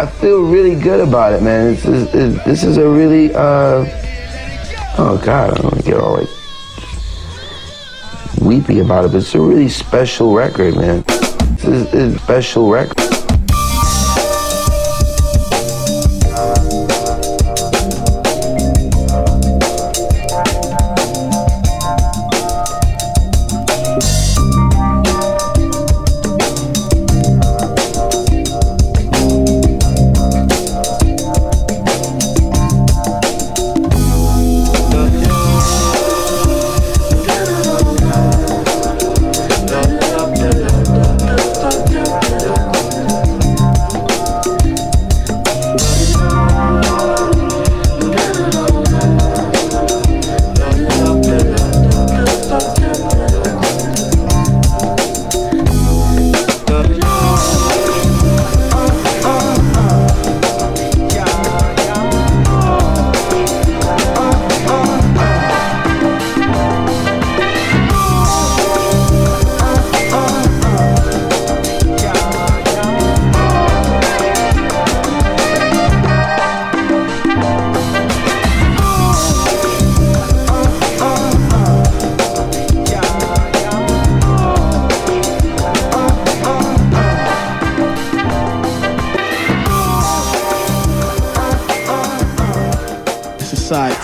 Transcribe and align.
I 0.00 0.06
feel 0.06 0.40
really 0.40 0.80
good 0.80 1.06
about 1.06 1.34
it, 1.34 1.42
man. 1.42 1.74
It's, 1.74 1.84
it's, 1.84 2.44
this 2.46 2.64
is 2.64 2.78
a 2.78 2.88
really, 2.88 3.34
uh, 3.34 3.84
oh 4.96 5.20
God, 5.22 5.58
I 5.58 5.60
don't 5.60 5.84
get 5.84 5.98
all 5.98 6.16
like 6.16 6.28
weepy 8.40 8.78
about 8.78 9.04
it, 9.04 9.12
but 9.12 9.18
it's 9.18 9.34
a 9.34 9.40
really 9.40 9.68
special 9.68 10.32
record, 10.32 10.76
man. 10.76 11.04
A, 11.06 11.12
it's 11.50 11.92
a 11.92 12.18
special 12.18 12.70
record. 12.70 13.09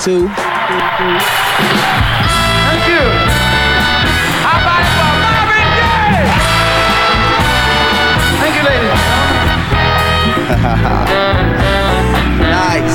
Two. 0.07 0.23
Thank 0.23 0.31
you. 2.87 3.03
How 4.47 4.63
about 4.63 4.87
it 4.87 4.91
for 4.95 5.11
Marvin 5.19 5.67
Gaye? 5.75 6.31
Thank 8.39 8.55
you, 8.55 8.63
ladies. 8.71 9.03
Nice. 12.47 12.95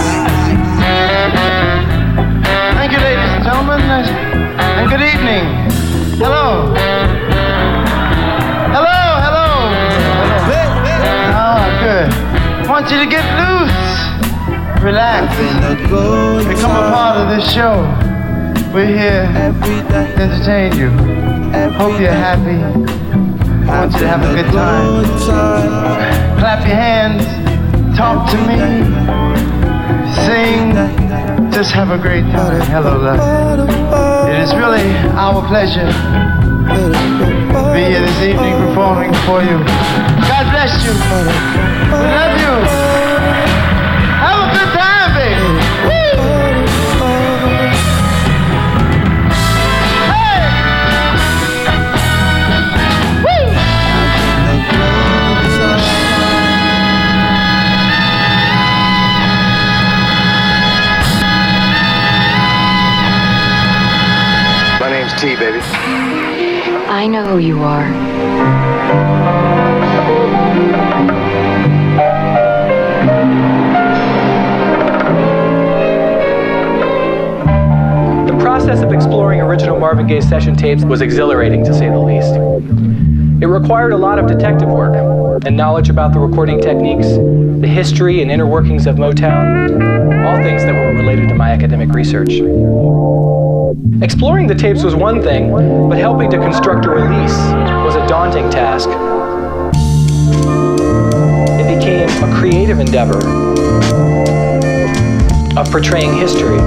Thank 2.77 2.91
you, 2.93 2.99
ladies 2.99 3.31
and 3.35 3.43
gentlemen, 3.43 3.81
and 3.81 4.89
good 4.89 5.01
evening. 5.01 5.43
Hello. 6.17 6.73
Hello, 8.71 9.19
hello. 9.25 9.47
Oh, 11.35 11.63
good. 11.83 12.07
I 12.07 12.09
want 12.69 12.89
you 12.89 12.99
to 12.99 13.05
get 13.05 13.25
loose. 13.35 13.91
Relax. 14.81 15.27
Become 16.61 16.77
a 16.77 16.91
part 16.93 17.17
of 17.17 17.35
this 17.35 17.51
show. 17.51 17.73
We're 18.71 18.85
here 18.85 19.25
to 19.25 20.21
entertain 20.21 20.77
you. 20.77 20.91
Hope 21.73 21.99
you're 21.99 22.11
happy. 22.11 22.61
I 23.67 23.79
want 23.79 23.93
you 23.93 23.99
to 24.01 24.07
have 24.07 24.21
a 24.21 24.31
good 24.35 24.45
time. 24.53 25.03
Clap 26.37 26.67
your 26.67 26.75
hands. 26.75 27.25
Talk 27.97 28.29
to 28.29 28.37
me. 28.45 28.59
Sing. 30.21 31.51
Just 31.51 31.71
have 31.71 31.89
a 31.89 31.97
great 31.97 32.25
time. 32.25 32.61
Hello, 32.69 32.95
love. 32.95 34.29
It 34.29 34.39
is 34.39 34.53
really 34.53 34.87
our 35.17 35.41
pleasure 35.47 35.89
to 35.89 37.73
be 37.73 37.85
here 37.89 38.01
this 38.01 38.21
evening 38.21 38.53
performing 38.67 39.13
for 39.25 39.41
you. 39.41 39.57
God 40.29 40.45
bless 40.53 40.77
you. 40.85 40.93
We 41.89 42.05
love 42.05 42.75
you. 42.77 42.80
My 65.21 65.27
name's 65.27 65.39
baby. 65.39 65.59
I 66.89 67.05
know 67.05 67.23
who 67.27 67.37
you 67.37 67.59
are. 67.61 67.87
The 78.25 78.37
process 78.39 78.81
of 78.81 78.91
exploring 78.91 79.41
original 79.41 79.79
Marvin 79.79 80.07
Gaye 80.07 80.21
session 80.21 80.55
tapes 80.55 80.83
was 80.83 81.01
exhilarating 81.01 81.63
to 81.65 81.73
say 81.73 81.89
the 81.89 81.99
least. 81.99 82.33
It 83.43 83.47
required 83.47 83.93
a 83.93 83.97
lot 83.97 84.17
of 84.17 84.25
detective 84.25 84.69
work 84.69 84.95
and 85.45 85.55
knowledge 85.55 85.89
about 85.89 86.13
the 86.13 86.19
recording 86.19 86.59
techniques, 86.59 87.07
the 87.61 87.67
history 87.67 88.23
and 88.23 88.31
inner 88.31 88.47
workings 88.47 88.87
of 88.87 88.95
Motown, 88.95 90.25
all 90.25 90.41
things 90.41 90.63
that 90.63 90.73
were 90.73 90.95
related 90.95 91.29
to 91.29 91.35
my 91.35 91.51
academic 91.51 91.89
research. 91.89 92.41
Exploring 94.01 94.47
the 94.47 94.55
tapes 94.55 94.83
was 94.83 94.95
one 94.95 95.21
thing, 95.21 95.51
but 95.87 95.97
helping 95.97 96.29
to 96.29 96.37
construct 96.37 96.85
a 96.85 96.89
release 96.89 97.37
was 97.85 97.95
a 97.95 98.05
daunting 98.05 98.49
task. 98.49 98.89
It 101.57 101.77
became 101.77 102.09
a 102.21 102.35
creative 102.35 102.79
endeavor 102.79 103.19
of 105.57 105.71
portraying 105.71 106.17
history. 106.17 106.57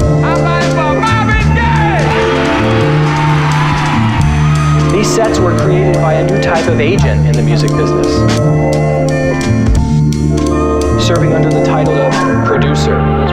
These 4.96 5.14
sets 5.14 5.38
were 5.38 5.54
created 5.58 5.96
by 5.96 6.14
a 6.14 6.26
new 6.26 6.40
type 6.40 6.68
of 6.68 6.80
agent 6.80 7.26
in 7.26 7.32
the 7.32 7.42
music 7.42 7.70
business, 7.72 8.08
serving 11.06 11.34
under 11.34 11.50
the 11.50 11.64
title 11.66 11.94
of 11.94 12.46
producer. 12.46 13.23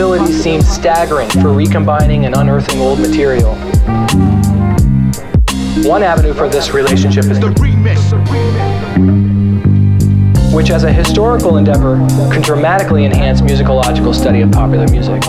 Possibilities 0.00 0.42
seemed 0.42 0.64
staggering 0.64 1.28
for 1.28 1.52
recombining 1.52 2.24
and 2.24 2.34
unearthing 2.34 2.80
old 2.80 2.98
material. 2.98 3.54
One 5.86 6.02
avenue 6.02 6.32
for 6.32 6.48
this 6.48 6.72
relationship 6.72 7.26
is 7.26 7.38
the 7.38 7.48
remix, 7.60 8.00
which, 10.54 10.70
as 10.70 10.84
a 10.84 10.92
historical 10.92 11.58
endeavor, 11.58 11.96
can 12.32 12.40
dramatically 12.40 13.04
enhance 13.04 13.42
musicological 13.42 14.14
study 14.14 14.40
of 14.40 14.50
popular 14.50 14.88
music. 14.88 15.22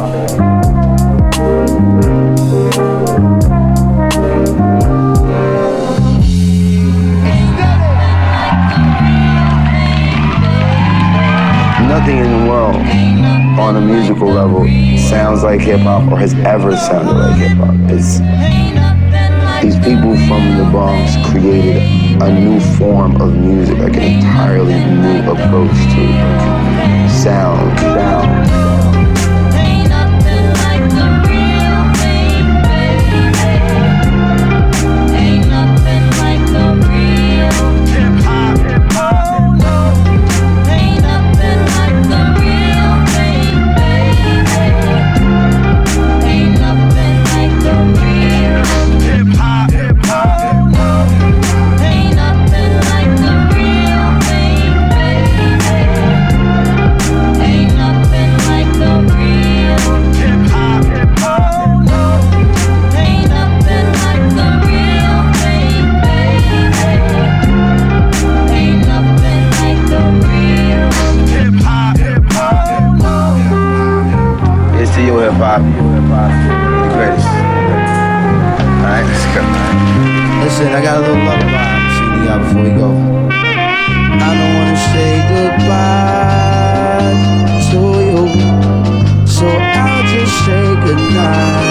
Nothing 11.92 12.20
in 12.20 12.32
the 12.32 12.50
world 12.50 12.78
on 13.60 13.76
a 13.76 13.82
musical 13.82 14.30
level 14.30 14.66
sounds 14.98 15.44
like 15.44 15.60
hip 15.60 15.82
hop 15.82 16.10
or 16.10 16.18
has 16.18 16.34
ever 16.36 16.74
sounded 16.78 17.12
like 17.12 17.36
hip 17.36 17.58
hop. 17.58 17.76
It's 17.92 18.20
these 19.62 19.76
people 19.84 20.16
from 20.26 20.58
the 20.58 20.70
Bronx 20.72 21.18
created 21.30 21.84
a 22.22 22.32
new 22.34 22.62
form 22.78 23.22
of 23.22 23.36
music, 23.36 23.78
like 23.80 23.98
an 23.98 24.04
entirely 24.04 24.74
new 24.74 25.32
approach 25.32 25.76
to 25.92 27.10
sound, 27.10 27.12
sound. 27.12 27.71
Hip 75.42 76.06
hop. 76.14 76.32
The 76.84 76.90
greatest. 76.94 77.28
Alright, 78.82 79.06
let's 79.06 79.26
go. 79.34 79.42
Listen, 80.44 80.68
I 80.70 80.82
got 80.82 80.98
a 80.98 81.02
little 81.02 81.24
lullaby 81.26 81.82
out 82.30 82.42
before 82.44 82.64
we 82.64 82.70
go. 82.70 82.90
I 83.32 84.30
don't 84.38 84.54
wanna 84.58 84.78
say 84.78 85.12
goodbye 85.32 86.42
to 87.72 87.80
you, 88.08 88.22
so 89.28 89.48
I'll 89.48 90.04
just 90.04 90.36
say 90.46 90.64
goodnight 90.86 91.71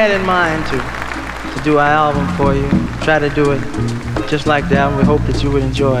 had 0.00 0.18
in 0.18 0.24
mind 0.24 0.64
to 0.64 0.78
to 1.52 1.62
do 1.62 1.76
our 1.76 1.90
album 1.90 2.26
for 2.34 2.54
you. 2.54 2.66
Try 3.02 3.18
to 3.18 3.28
do 3.28 3.50
it 3.50 3.60
just 4.30 4.46
like 4.46 4.64
album. 4.72 4.96
We 4.98 5.04
hope 5.04 5.20
that 5.26 5.42
you 5.42 5.50
would 5.50 5.62
enjoy. 5.62 5.98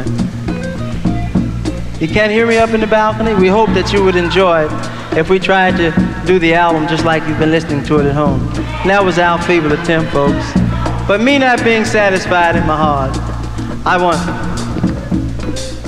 You 2.00 2.08
can't 2.08 2.32
hear 2.32 2.46
me 2.46 2.56
up 2.56 2.70
in 2.70 2.80
the 2.80 2.86
balcony? 2.86 3.34
We 3.34 3.48
hope 3.48 3.68
that 3.70 3.92
you 3.92 4.02
would 4.02 4.16
enjoy 4.16 4.64
it 4.64 4.72
if 5.18 5.28
we 5.28 5.38
tried 5.38 5.76
to 5.76 5.92
do 6.24 6.38
the 6.38 6.54
album 6.54 6.88
just 6.88 7.04
like 7.04 7.26
you've 7.28 7.38
been 7.38 7.50
listening 7.50 7.84
to 7.84 7.98
it 7.98 8.06
at 8.06 8.14
home. 8.14 8.40
And 8.80 8.88
that 8.88 9.04
was 9.04 9.18
our 9.18 9.38
feeble 9.42 9.72
attempt, 9.72 10.12
folks. 10.12 10.50
But 11.06 11.20
me 11.20 11.36
not 11.36 11.62
being 11.62 11.84
satisfied 11.84 12.56
in 12.56 12.66
my 12.66 12.76
heart, 12.76 13.14
I 13.84 13.98
want 14.00 14.20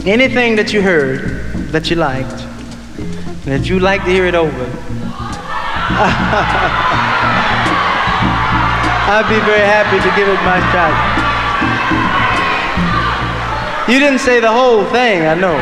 anything 0.06 0.54
that 0.56 0.70
you 0.74 0.82
heard 0.82 1.70
that 1.72 1.88
you 1.88 1.96
liked, 1.96 2.42
and 3.46 3.52
that 3.54 3.66
you'd 3.66 3.80
like 3.80 4.04
to 4.04 4.10
hear 4.10 4.26
it 4.26 4.34
over. 4.34 4.68
I'd 9.04 9.26
be 9.28 9.40
very 9.44 9.66
happy 9.66 9.98
to 9.98 10.10
give 10.14 10.28
it 10.28 10.38
my 10.46 10.60
shot. 10.70 10.94
You 13.90 13.98
didn't 13.98 14.20
say 14.20 14.38
the 14.40 14.50
whole 14.50 14.84
thing, 14.86 15.26
I 15.26 15.34
know. 15.34 15.58